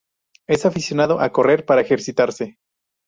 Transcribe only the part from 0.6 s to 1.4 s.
aficionado a